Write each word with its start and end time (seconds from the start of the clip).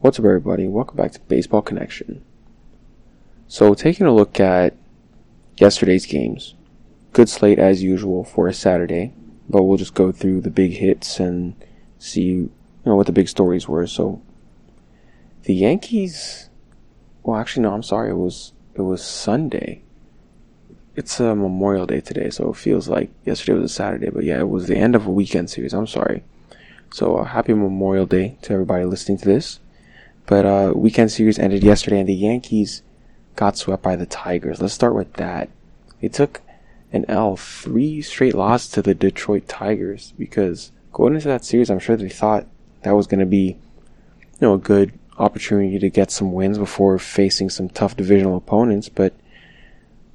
What's 0.00 0.16
up, 0.20 0.26
everybody? 0.26 0.68
Welcome 0.68 0.96
back 0.96 1.10
to 1.10 1.20
Baseball 1.22 1.60
Connection. 1.60 2.24
So, 3.48 3.74
taking 3.74 4.06
a 4.06 4.14
look 4.14 4.38
at 4.38 4.76
yesterday's 5.56 6.06
games, 6.06 6.54
good 7.12 7.28
slate 7.28 7.58
as 7.58 7.82
usual 7.82 8.22
for 8.22 8.46
a 8.46 8.54
Saturday, 8.54 9.12
but 9.48 9.64
we'll 9.64 9.76
just 9.76 9.94
go 9.94 10.12
through 10.12 10.42
the 10.42 10.50
big 10.50 10.74
hits 10.74 11.18
and 11.18 11.56
see 11.98 12.22
you 12.22 12.50
know 12.86 12.94
what 12.94 13.06
the 13.06 13.12
big 13.12 13.28
stories 13.28 13.66
were. 13.66 13.88
So, 13.88 14.22
the 15.42 15.54
Yankees. 15.54 16.48
Well, 17.24 17.36
actually, 17.36 17.64
no. 17.64 17.74
I'm 17.74 17.82
sorry. 17.82 18.10
It 18.10 18.18
was 18.18 18.52
it 18.74 18.82
was 18.82 19.02
Sunday. 19.02 19.82
It's 20.94 21.18
a 21.18 21.34
Memorial 21.34 21.86
Day 21.86 22.02
today, 22.02 22.30
so 22.30 22.50
it 22.50 22.56
feels 22.56 22.88
like 22.88 23.10
yesterday 23.24 23.58
was 23.58 23.72
a 23.72 23.74
Saturday. 23.74 24.10
But 24.10 24.22
yeah, 24.22 24.38
it 24.38 24.48
was 24.48 24.68
the 24.68 24.76
end 24.76 24.94
of 24.94 25.08
a 25.08 25.10
weekend 25.10 25.50
series. 25.50 25.74
I'm 25.74 25.88
sorry. 25.88 26.22
So, 26.92 27.16
uh, 27.16 27.24
happy 27.24 27.52
Memorial 27.52 28.06
Day 28.06 28.38
to 28.42 28.52
everybody 28.52 28.84
listening 28.84 29.18
to 29.18 29.24
this. 29.24 29.58
But 30.28 30.44
uh, 30.44 30.72
weekend 30.76 31.10
series 31.10 31.38
ended 31.38 31.64
yesterday, 31.64 32.00
and 32.00 32.08
the 32.08 32.14
Yankees 32.14 32.82
got 33.34 33.56
swept 33.56 33.82
by 33.82 33.96
the 33.96 34.04
Tigers. 34.04 34.60
Let's 34.60 34.74
start 34.74 34.94
with 34.94 35.14
that. 35.14 35.48
They 36.02 36.08
took 36.08 36.42
an 36.92 37.06
L, 37.08 37.36
three 37.36 38.02
straight 38.02 38.34
losses 38.34 38.70
to 38.72 38.82
the 38.82 38.94
Detroit 38.94 39.48
Tigers 39.48 40.12
because 40.18 40.70
going 40.92 41.14
into 41.14 41.28
that 41.28 41.46
series, 41.46 41.70
I'm 41.70 41.78
sure 41.78 41.96
they 41.96 42.10
thought 42.10 42.46
that 42.82 42.94
was 42.94 43.06
going 43.06 43.20
to 43.20 43.26
be, 43.26 43.56
you 44.18 44.42
know, 44.42 44.52
a 44.52 44.58
good 44.58 44.92
opportunity 45.16 45.78
to 45.78 45.88
get 45.88 46.10
some 46.10 46.34
wins 46.34 46.58
before 46.58 46.98
facing 46.98 47.48
some 47.48 47.70
tough 47.70 47.96
divisional 47.96 48.36
opponents. 48.36 48.90
But 48.90 49.14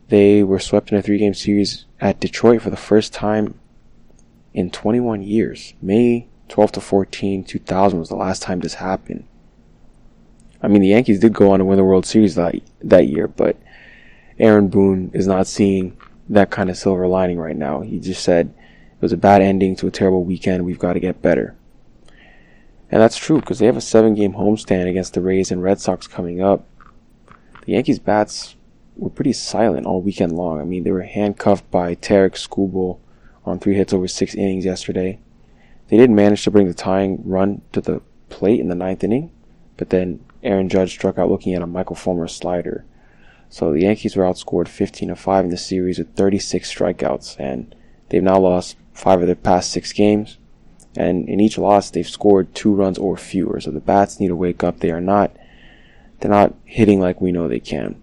they 0.09 0.43
were 0.43 0.59
swept 0.59 0.91
in 0.91 0.98
a 0.99 1.02
three-game 1.02 1.34
series 1.34 1.85
at 1.99 2.20
Detroit 2.20 2.62
for 2.62 2.70
the 2.70 2.77
first 2.77 3.13
time 3.13 3.59
in 4.54 4.70
21 4.70 5.23
years. 5.23 5.73
May 5.82 6.27
12 6.49 6.73
to 6.73 6.82
14, 6.82 7.43
2000 7.45 7.98
was 7.98 8.09
the 8.09 8.16
last 8.16 8.43
time 8.43 8.59
this 8.59 8.76
happened. 8.76 9.26
I 10.63 10.70
mean, 10.70 10.81
the 10.81 10.88
Yankees 10.88 11.20
did 11.20 11.34
go 11.34 11.52
on 11.52 11.59
to 11.59 11.66
win 11.66 11.77
the 11.77 11.84
World 11.84 12.05
Series 12.05 12.35
that 12.35 12.55
that 12.81 13.08
year, 13.08 13.27
but 13.27 13.57
Aaron 14.40 14.70
Boone 14.70 15.12
is 15.13 15.27
not 15.27 15.46
seeing 15.46 15.98
that 16.29 16.49
kind 16.49 16.70
of 16.70 16.77
silver 16.77 17.05
lining 17.05 17.37
right 17.37 17.55
now. 17.55 17.82
He 17.82 17.99
just 17.99 18.24
said 18.24 18.48
it 18.48 19.02
was 19.02 19.12
a 19.12 19.18
bad 19.18 19.41
ending 19.41 19.76
to 19.76 19.87
a 19.87 19.91
terrible 19.91 20.24
weekend. 20.24 20.65
We've 20.65 20.79
got 20.79 20.93
to 20.93 20.99
get 21.02 21.21
better. 21.21 21.55
And 22.90 23.02
that's 23.02 23.18
true 23.18 23.40
because 23.40 23.60
they 23.60 23.65
have 23.65 23.77
a 23.77 23.82
seven 23.82 24.15
game 24.15 24.34
homestand 24.34 24.90
against 24.90 25.13
the 25.13 25.21
Rays 25.21 25.52
and 25.52 25.62
Red 25.62 25.82
Sox 25.82 26.07
coming 26.07 26.41
up. 26.41 26.65
The 27.65 27.74
Yankees' 27.74 27.99
bats 27.99 28.55
were 28.96 29.09
pretty 29.09 29.34
silent 29.34 29.85
all 29.85 30.02
weekend 30.02 30.32
long. 30.32 30.62
I 30.62 30.63
mean, 30.63 30.84
they 30.84 30.91
were 30.91 31.02
handcuffed 31.02 31.70
by 31.71 31.96
Tarik 31.96 32.35
Skubal 32.35 32.99
on 33.46 33.59
three 33.59 33.76
hits 33.76 33.93
over 33.93 34.07
six 34.07 34.35
innings 34.35 34.63
yesterday. 34.63 35.20
They 35.90 35.98
didn't 35.98 36.15
manage 36.15 36.43
to 36.43 36.52
bring 36.52 36.68
the 36.68 36.74
tying 36.74 37.21
run 37.26 37.62
to 37.74 37.82
the 37.82 38.02
plate 38.30 38.59
in 38.59 38.70
the 38.70 38.76
ninth 38.76 39.04
inning, 39.04 39.32
but 39.77 39.90
then 39.90 40.24
Aaron 40.43 40.70
Judge 40.70 40.91
struck 40.91 41.18
out 41.18 41.29
looking 41.29 41.54
at 41.54 41.62
a 41.62 41.68
Michael 41.68 41.96
Fulmer 41.96 42.27
slider. 42.27 42.85
So 43.49 43.71
the 43.71 43.82
Yankees 43.82 44.15
were 44.15 44.24
outscored 44.24 44.68
15 44.68 45.10
to 45.10 45.15
5 45.15 45.46
in 45.46 45.52
the 45.52 45.57
series 45.57 45.99
with 45.99 46.15
36 46.15 46.74
strikeouts, 46.74 47.40
and 47.40 47.76
they've 48.10 48.24
now 48.24 48.40
lost 48.40 48.77
five 48.93 49.21
of 49.21 49.27
their 49.27 49.35
past 49.35 49.71
six 49.71 49.93
games. 49.93 50.38
And 50.96 51.27
in 51.27 51.40
each 51.40 51.57
loss, 51.57 51.90
they've 51.90 52.07
scored 52.07 52.54
two 52.54 52.74
runs 52.74 52.98
or 52.98 53.18
fewer. 53.18 53.60
So 53.60 53.71
the 53.71 53.80
bats 53.80 54.20
need 54.20 54.27
to 54.27 54.35
wake 54.35 54.63
up. 54.63 54.80
They 54.80 54.91
are 54.91 55.02
not, 55.02 55.35
they're 56.20 56.30
not 56.30 56.54
hitting 56.65 56.99
like 56.99 57.21
we 57.21 57.32
know 57.32 57.48
they 57.48 57.60
can. 57.60 58.02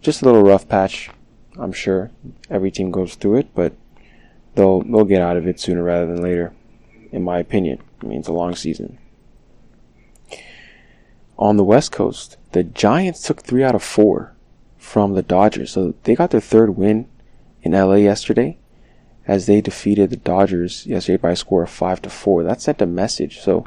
Just 0.00 0.22
a 0.22 0.24
little 0.24 0.42
rough 0.42 0.68
patch, 0.68 1.10
I'm 1.58 1.72
sure. 1.72 2.10
Every 2.48 2.70
team 2.70 2.90
goes 2.90 3.16
through 3.16 3.38
it, 3.38 3.54
but 3.54 3.74
they'll 4.54 4.82
they'll 4.82 5.04
get 5.04 5.20
out 5.20 5.36
of 5.36 5.46
it 5.46 5.58
sooner 5.60 5.82
rather 5.82 6.06
than 6.06 6.22
later, 6.22 6.54
in 7.12 7.22
my 7.22 7.38
opinion. 7.38 7.82
I 8.02 8.06
mean, 8.06 8.20
it's 8.20 8.28
a 8.28 8.32
long 8.32 8.54
season 8.54 8.98
on 11.38 11.56
the 11.56 11.64
West 11.64 11.92
Coast, 11.92 12.36
the 12.52 12.62
Giants 12.64 13.22
took 13.22 13.42
three 13.42 13.62
out 13.62 13.74
of 13.74 13.82
four 13.82 14.34
from 14.78 15.14
the 15.14 15.22
Dodgers. 15.22 15.72
So 15.72 15.94
they 16.04 16.14
got 16.14 16.30
their 16.30 16.40
third 16.40 16.76
win 16.76 17.08
in 17.62 17.72
LA 17.72 17.94
yesterday 17.94 18.58
as 19.26 19.46
they 19.46 19.60
defeated 19.60 20.10
the 20.10 20.16
Dodgers 20.16 20.86
yesterday 20.86 21.16
by 21.16 21.32
a 21.32 21.36
score 21.36 21.64
of 21.64 21.70
five 21.70 22.00
to 22.02 22.10
four. 22.10 22.42
That 22.42 22.62
sent 22.62 22.80
a 22.80 22.86
message. 22.86 23.40
So 23.40 23.66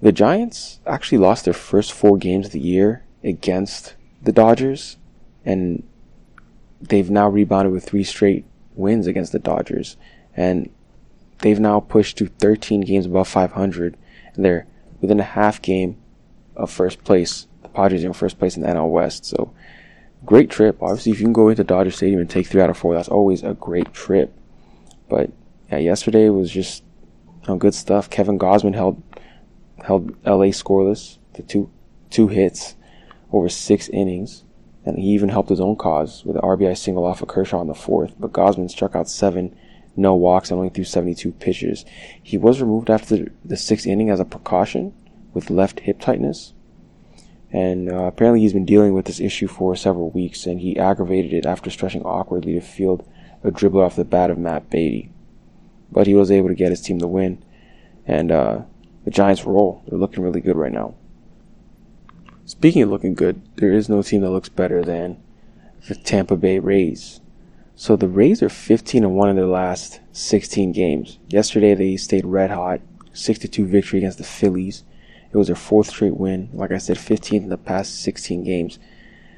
the 0.00 0.12
Giants 0.12 0.80
actually 0.86 1.18
lost 1.18 1.44
their 1.44 1.54
first 1.54 1.92
four 1.92 2.16
games 2.16 2.46
of 2.46 2.52
the 2.52 2.60
year 2.60 3.04
against 3.22 3.94
the 4.22 4.32
Dodgers, 4.32 4.96
and 5.44 5.82
they've 6.80 7.10
now 7.10 7.28
rebounded 7.28 7.72
with 7.72 7.84
three 7.84 8.04
straight 8.04 8.46
wins 8.74 9.06
against 9.06 9.32
the 9.32 9.38
Dodgers. 9.38 9.96
And 10.34 10.70
they've 11.40 11.60
now 11.60 11.80
pushed 11.80 12.16
to 12.18 12.26
13 12.26 12.80
games 12.80 13.06
above 13.06 13.28
500, 13.28 13.96
and 14.34 14.44
they're 14.44 14.66
within 15.00 15.20
a 15.20 15.24
half 15.24 15.60
game 15.60 15.99
first 16.66 17.04
place. 17.04 17.46
The 17.62 17.68
Padres 17.68 18.04
are 18.04 18.08
in 18.08 18.12
first 18.12 18.38
place 18.38 18.56
in 18.56 18.62
the 18.62 18.68
NL 18.68 18.90
West. 18.90 19.24
So 19.24 19.52
great 20.24 20.50
trip. 20.50 20.82
Obviously, 20.82 21.12
if 21.12 21.20
you 21.20 21.26
can 21.26 21.32
go 21.32 21.48
into 21.48 21.64
Dodger 21.64 21.90
Stadium 21.90 22.20
and 22.20 22.30
take 22.30 22.46
three 22.46 22.60
out 22.60 22.70
of 22.70 22.76
four, 22.76 22.94
that's 22.94 23.08
always 23.08 23.42
a 23.42 23.54
great 23.54 23.92
trip. 23.92 24.32
But 25.08 25.30
yeah, 25.70 25.78
yesterday 25.78 26.28
was 26.28 26.50
just 26.50 26.82
you 27.42 27.48
know, 27.48 27.56
good 27.56 27.74
stuff. 27.74 28.10
Kevin 28.10 28.38
Gausman 28.38 28.74
held 28.74 29.02
held 29.84 30.10
LA 30.24 30.52
scoreless 30.52 31.18
to 31.34 31.42
two 31.42 31.70
two 32.10 32.28
hits 32.28 32.74
over 33.32 33.48
six 33.48 33.88
innings, 33.88 34.44
and 34.84 34.98
he 34.98 35.08
even 35.08 35.28
helped 35.28 35.48
his 35.48 35.60
own 35.60 35.76
cause 35.76 36.24
with 36.24 36.36
an 36.36 36.42
RBI 36.42 36.76
single 36.76 37.04
off 37.04 37.22
of 37.22 37.28
Kershaw 37.28 37.60
in 37.60 37.68
the 37.68 37.74
fourth. 37.74 38.14
But 38.18 38.32
Gausman 38.32 38.70
struck 38.70 38.96
out 38.96 39.08
seven, 39.08 39.56
no 39.96 40.14
walks, 40.14 40.50
and 40.50 40.58
only 40.58 40.70
threw 40.70 40.84
72 40.84 41.32
pitches. 41.32 41.84
He 42.22 42.36
was 42.36 42.60
removed 42.60 42.90
after 42.90 43.32
the 43.44 43.56
sixth 43.56 43.86
inning 43.86 44.10
as 44.10 44.20
a 44.20 44.24
precaution, 44.24 44.92
with 45.32 45.50
left 45.50 45.80
hip 45.80 46.00
tightness. 46.00 46.52
And 47.52 47.90
uh, 47.90 48.04
apparently, 48.04 48.40
he's 48.40 48.52
been 48.52 48.64
dealing 48.64 48.94
with 48.94 49.06
this 49.06 49.20
issue 49.20 49.48
for 49.48 49.74
several 49.74 50.10
weeks, 50.10 50.46
and 50.46 50.60
he 50.60 50.78
aggravated 50.78 51.32
it 51.32 51.46
after 51.46 51.68
stretching 51.70 52.02
awkwardly 52.02 52.54
to 52.54 52.60
field 52.60 53.06
a 53.42 53.50
dribble 53.50 53.80
off 53.80 53.96
the 53.96 54.04
bat 54.04 54.30
of 54.30 54.38
Matt 54.38 54.70
Beaty. 54.70 55.10
But 55.90 56.06
he 56.06 56.14
was 56.14 56.30
able 56.30 56.48
to 56.48 56.54
get 56.54 56.70
his 56.70 56.80
team 56.80 57.00
the 57.00 57.08
win, 57.08 57.42
and 58.06 58.30
uh, 58.30 58.60
the 59.04 59.10
Giants 59.10 59.44
roll. 59.44 59.82
They're 59.88 59.98
looking 59.98 60.22
really 60.22 60.40
good 60.40 60.56
right 60.56 60.72
now. 60.72 60.94
Speaking 62.44 62.82
of 62.82 62.90
looking 62.90 63.14
good, 63.14 63.42
there 63.56 63.72
is 63.72 63.88
no 63.88 64.02
team 64.02 64.22
that 64.22 64.30
looks 64.30 64.48
better 64.48 64.82
than 64.82 65.22
the 65.88 65.94
Tampa 65.94 66.36
Bay 66.36 66.58
Rays. 66.58 67.20
So 67.74 67.96
the 67.96 68.08
Rays 68.08 68.42
are 68.42 68.48
15 68.48 69.04
and 69.04 69.14
1 69.14 69.28
in 69.30 69.36
their 69.36 69.46
last 69.46 70.00
16 70.12 70.72
games. 70.72 71.18
Yesterday 71.28 71.74
they 71.74 71.96
stayed 71.96 72.26
red 72.26 72.50
hot, 72.50 72.80
62 73.12 73.64
victory 73.66 74.00
against 74.00 74.18
the 74.18 74.24
Phillies. 74.24 74.84
It 75.32 75.36
was 75.36 75.46
their 75.46 75.56
fourth 75.56 75.88
straight 75.88 76.16
win. 76.16 76.50
Like 76.52 76.72
I 76.72 76.78
said, 76.78 76.96
15th 76.96 77.42
in 77.42 77.48
the 77.48 77.56
past 77.56 78.02
16 78.02 78.42
games. 78.44 78.78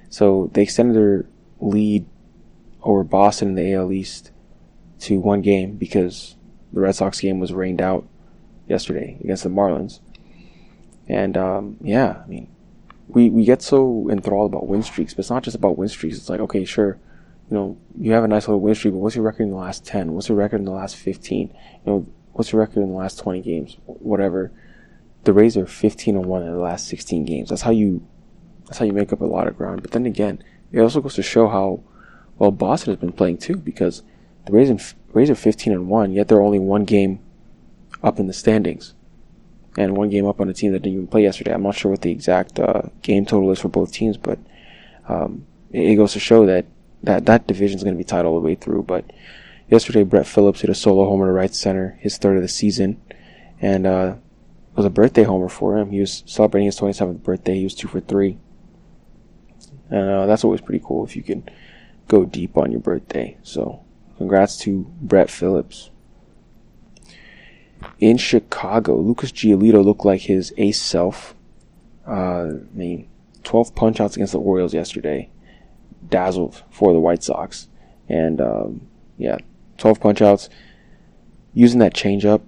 So 0.09 0.51
they 0.53 0.63
extended 0.63 0.97
their 0.97 1.27
lead 1.61 2.07
over 2.83 3.05
Boston 3.05 3.49
in 3.49 3.55
the 3.55 3.75
AL 3.75 3.93
East 3.93 4.31
to 5.01 5.19
one 5.21 5.43
game 5.43 5.77
because 5.77 6.37
the 6.73 6.81
Red 6.81 6.95
Sox 6.95 7.21
game 7.21 7.41
was 7.41 7.53
rained 7.53 7.81
out 7.81 8.07
yesterday 8.67 9.19
against 9.21 9.43
the 9.43 9.51
Marlins. 9.51 10.01
And 11.09 11.37
um, 11.37 11.77
yeah, 11.83 12.23
I 12.25 12.27
mean, 12.27 12.49
we, 13.09 13.29
we 13.29 13.45
get 13.45 13.63
so 13.63 14.09
enthralled 14.11 14.53
about 14.53 14.67
win 14.67 14.83
streaks, 14.83 15.13
but 15.13 15.21
it's 15.21 15.31
not 15.31 15.43
just 15.43 15.57
about 15.57 15.77
win 15.77 15.89
streaks. 15.89 16.17
It's 16.17 16.29
like, 16.29 16.41
okay, 16.41 16.65
sure, 16.65 16.99
you 17.51 17.57
know, 17.57 17.77
you 17.99 18.13
have 18.13 18.25
a 18.25 18.29
nice 18.29 18.49
little 18.49 18.61
win 18.61 18.75
streak, 18.75 18.95
but 18.95 19.01
what's 19.01 19.17
your 19.17 19.25
record 19.25 19.43
in 19.43 19.51
the 19.51 19.57
last 19.57 19.85
10? 19.85 20.13
What's 20.13 20.29
your 20.29 20.39
record 20.39 20.61
in 20.61 20.65
the 20.65 20.73
last 20.73 20.97
15? 20.97 21.49
You 21.49 21.57
know, 21.85 22.07
what's 22.33 22.53
your 22.53 22.61
record 22.61 22.83
in 22.83 22.91
the 22.91 22.97
last 22.97 23.19
20 23.19 23.43
games? 23.43 23.77
Whatever 23.85 24.53
the 25.25 25.33
Rays 25.33 25.57
are 25.57 25.67
15 25.67 26.17
and 26.17 26.27
1 26.27 26.43
in 26.43 26.53
the 26.53 26.59
last 26.59 26.89
16 26.89 27.25
games. 27.25 27.49
That's 27.49 27.63
how 27.63 27.71
you 27.71 28.07
that's 28.67 28.79
how 28.79 28.85
you 28.85 28.93
make 28.93 29.13
up 29.13 29.21
a 29.21 29.27
lot 29.27 29.49
of 29.49 29.57
ground. 29.57 29.83
But 29.83 29.91
then 29.91 30.07
again, 30.07 30.43
it 30.71 30.81
also 30.81 31.01
goes 31.01 31.15
to 31.17 31.23
show 31.23 31.49
how 31.49 31.83
well 32.39 32.51
Boston 32.51 32.93
has 32.93 33.01
been 33.01 33.13
playing 33.13 33.39
too 33.39 33.57
because 33.57 34.03
the 34.47 34.53
Rays, 34.53 34.71
and, 34.71 34.83
Rays 35.13 35.31
are 35.31 35.35
15 35.35 35.73
and 35.73 35.89
1, 35.89 36.13
yet 36.13 36.29
they're 36.29 36.41
only 36.41 36.59
one 36.59 36.85
game 36.85 37.21
up 38.03 38.19
in 38.19 38.27
the 38.27 38.33
standings. 38.33 38.95
And 39.77 39.97
one 39.97 40.11
game 40.11 40.27
up 40.27 40.41
on 40.41 40.49
a 40.49 40.55
team 40.55 40.73
that 40.73 40.81
didn't 40.81 40.95
even 40.95 41.07
play 41.07 41.23
yesterday. 41.23 41.55
I'm 41.55 41.63
not 41.63 41.77
sure 41.77 41.91
what 41.91 42.03
the 42.03 42.11
exact 42.11 42.59
uh, 42.59 42.83
game 43.01 43.25
total 43.25 43.51
is 43.53 43.59
for 43.59 43.69
both 43.69 43.93
teams, 43.93 44.19
but 44.19 44.39
um, 45.09 45.47
it, 45.71 45.93
it 45.93 45.97
goes 45.97 46.13
to 46.13 46.21
show 46.21 46.45
that 46.47 46.67
that, 47.03 47.27
that 47.27 47.47
division 47.47 47.79
is 47.79 47.85
going 47.85 47.95
to 47.95 47.99
be 47.99 48.05
tied 48.05 48.25
all 48.25 48.35
the 48.35 48.47
way 48.47 48.55
through. 48.55 48.83
But 48.83 49.11
yesterday, 49.69 50.03
Brett 50.03 50.27
Phillips 50.27 50.61
hit 50.61 50.71
a 50.71 50.75
solo 50.75 51.07
homer 51.07 51.27
to 51.27 51.33
right 51.33 51.55
center, 51.55 51.99
his 52.01 52.19
third 52.19 52.37
of 52.37 52.43
the 52.43 52.49
season. 52.49 53.01
And 53.61 53.87
uh, 53.87 54.15
was 54.75 54.87
a 54.87 54.91
birthday 54.91 55.23
homer 55.23 55.49
for 55.49 55.77
him. 55.77 55.91
He 55.91 56.01
was 56.01 56.23
celebrating 56.27 56.67
his 56.67 56.79
27th 56.79 57.23
birthday. 57.23 57.57
He 57.57 57.65
was 57.65 57.75
two 57.75 57.89
for 57.89 58.01
three. 58.01 58.39
And 59.91 60.09
uh, 60.09 60.27
that's 60.27 60.45
always 60.45 60.61
pretty 60.61 60.83
cool 60.85 61.05
if 61.05 61.15
you 61.17 61.23
can 61.23 61.49
go 62.09 62.25
deep 62.25 62.57
on 62.57 62.73
your 62.73 62.81
birthday. 62.81 63.37
So, 63.43 63.85
congrats 64.17 64.57
to 64.61 64.91
Brett 65.01 65.31
Phillips. 65.31 65.91
In 67.99 68.17
Chicago, 68.17 68.97
Lucas 68.97 69.33
Giolito 69.33 69.85
looked 69.85 70.05
like 70.05 70.23
his 70.23 70.55
ace 70.57 70.81
self. 70.81 71.35
Uh, 72.07 72.13
I 72.13 72.61
mean, 72.73 73.09
12 73.45 73.75
punch 73.75 74.01
outs 74.01 74.17
against 74.17 74.33
the 74.33 74.39
Orioles 74.39 74.73
yesterday. 74.73 75.31
Dazzled 76.09 76.63
for 76.71 76.93
the 76.93 77.01
White 77.01 77.23
Sox. 77.23 77.69
And, 78.09 78.41
um, 78.41 78.89
yeah, 79.19 79.39
12 79.79 80.01
punch 80.01 80.23
outs. 80.23 80.49
Using 81.55 81.81
that 81.81 81.95
changeup 81.95 82.41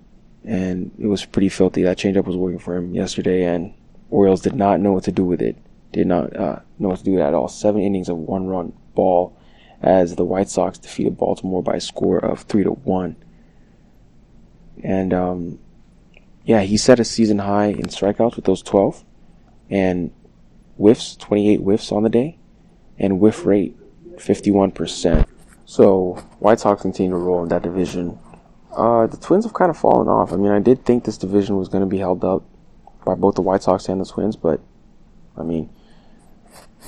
and 0.44 0.90
it 0.98 1.06
was 1.06 1.24
pretty 1.24 1.48
filthy. 1.48 1.82
That 1.82 1.98
changeup 1.98 2.26
was 2.26 2.36
working 2.36 2.58
for 2.58 2.76
him 2.76 2.94
yesterday, 2.94 3.44
and 3.44 3.74
Orioles 4.10 4.42
did 4.42 4.54
not 4.54 4.80
know 4.80 4.92
what 4.92 5.04
to 5.04 5.12
do 5.12 5.24
with 5.24 5.40
it. 5.40 5.56
Did 5.92 6.06
not 6.06 6.36
uh, 6.36 6.60
know 6.78 6.88
what 6.88 6.98
to 6.98 7.04
do 7.04 7.12
with 7.12 7.20
it 7.20 7.24
at 7.24 7.34
all. 7.34 7.48
Seven 7.48 7.80
innings 7.80 8.08
of 8.08 8.16
one 8.16 8.46
run 8.46 8.72
ball 8.94 9.36
as 9.80 10.16
the 10.16 10.24
White 10.24 10.48
Sox 10.48 10.78
defeated 10.78 11.16
Baltimore 11.16 11.62
by 11.62 11.74
a 11.74 11.80
score 11.80 12.18
of 12.18 12.42
three 12.42 12.64
to 12.64 12.70
one. 12.70 13.16
And 14.82 15.14
um, 15.14 15.58
yeah, 16.44 16.60
he 16.60 16.76
set 16.76 17.00
a 17.00 17.04
season 17.04 17.38
high 17.38 17.66
in 17.66 17.86
strikeouts 17.86 18.36
with 18.36 18.44
those 18.44 18.62
12 18.62 19.04
and 19.70 20.10
whiffs, 20.76 21.16
28 21.16 21.60
whiffs 21.60 21.92
on 21.92 22.02
the 22.02 22.08
day, 22.08 22.38
and 22.98 23.20
whiff 23.20 23.46
rate 23.46 23.76
51%. 24.16 25.26
So 25.64 26.14
White 26.38 26.60
Sox 26.60 26.82
continue 26.82 27.12
to 27.12 27.16
roll 27.16 27.42
in 27.42 27.48
that 27.48 27.62
division. 27.62 28.18
Uh, 28.76 29.06
the 29.06 29.16
Twins 29.16 29.44
have 29.44 29.54
kind 29.54 29.70
of 29.70 29.76
fallen 29.76 30.08
off. 30.08 30.32
I 30.32 30.36
mean, 30.36 30.50
I 30.50 30.58
did 30.58 30.84
think 30.84 31.04
this 31.04 31.18
division 31.18 31.56
was 31.56 31.68
going 31.68 31.82
to 31.82 31.88
be 31.88 31.98
held 31.98 32.24
up 32.24 32.42
by 33.04 33.14
both 33.14 33.34
the 33.34 33.42
White 33.42 33.62
Sox 33.62 33.88
and 33.88 34.00
the 34.00 34.04
Twins, 34.04 34.36
but 34.36 34.60
I 35.36 35.42
mean, 35.42 35.70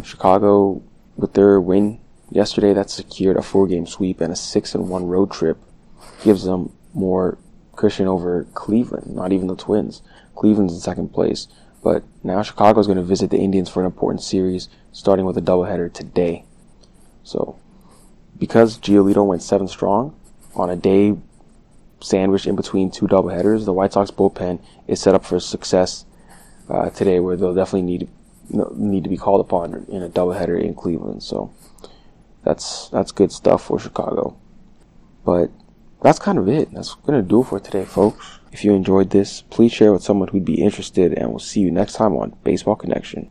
Chicago 0.03 0.83
with 1.17 1.35
their 1.35 1.61
win 1.61 2.01
yesterday 2.31 2.73
that 2.73 2.91
secured 2.91 3.37
a 3.37 3.43
four-game 3.43 3.87
sweep 3.87 4.21
and 4.21 4.33
a 4.33 4.37
six 4.37 4.75
and 4.75 4.89
one 4.89 5.07
road 5.07 5.31
trip 5.31 5.59
gives 6.23 6.45
them 6.45 6.73
more 6.93 7.39
cushion 7.77 8.09
over 8.09 8.45
Cleveland. 8.55 9.15
Not 9.15 9.33
even 9.33 9.47
the 9.47 9.57
Twins. 9.57 10.03
Cleveland's 10.35 10.75
in 10.75 10.81
second 10.81 11.13
place, 11.13 11.49
but 11.83 12.03
now 12.23 12.43
Chicago's 12.43 12.87
going 12.87 12.99
to 12.99 13.05
visit 13.05 13.31
the 13.31 13.39
Indians 13.39 13.69
for 13.69 13.81
an 13.81 13.87
important 13.87 14.23
series, 14.23 14.69
starting 14.93 15.25
with 15.25 15.37
a 15.37 15.43
doubleheader 15.43 15.93
today. 15.93 16.45
So, 17.23 17.59
because 18.39 18.79
Giolito 18.79 19.25
went 19.25 19.43
seven 19.43 19.69
strong 19.69 20.19
on 20.55 20.69
a 20.69 20.77
day 20.77 21.17
sandwiched 22.07 22.47
in 22.47 22.57
between 22.57 22.91
two 22.91 23.07
doubleheaders, 23.07 23.65
the 23.65 23.73
White 23.73 23.93
Sox 23.93 24.11
bullpen 24.11 24.61
is 24.87 25.01
set 25.01 25.15
up 25.15 25.25
for 25.25 25.41
success 25.41 26.07
uh, 26.69 26.91
today, 26.91 27.21
where 27.21 27.37
they'll 27.37 27.55
definitely 27.55 27.83
need 27.83 28.09
need 28.49 29.03
to 29.03 29.11
be 29.11 29.17
called 29.17 29.41
upon 29.41 29.75
in 29.89 30.03
a 30.03 30.09
doubleheader 30.09 30.61
in 30.61 30.73
Cleveland. 30.75 31.23
So 31.23 31.53
that's 32.45 32.89
that's 32.91 33.13
good 33.13 33.33
stuff 33.33 33.65
for 33.65 33.79
Chicago. 33.79 34.37
But 35.25 35.51
that's 36.01 36.21
kind 36.21 36.39
of 36.39 36.49
it. 36.49 36.73
That's 36.73 36.95
gonna 36.95 37.23
do 37.23 37.43
it 37.43 37.47
for 37.47 37.59
today, 37.59 37.85
folks. 37.85 38.39
If 38.53 38.65
you 38.65 38.73
enjoyed 38.73 39.11
this, 39.11 39.43
please 39.43 39.73
share 39.73 39.93
with 39.93 40.03
someone 40.03 40.29
who'd 40.29 40.45
be 40.45 40.63
interested, 40.63 41.13
and 41.13 41.31
we'll 41.31 41.41
see 41.41 41.61
you 41.61 41.71
next 41.71 41.95
time 41.95 42.15
on 42.17 42.37
Baseball 42.45 42.77
Connection. 42.77 43.29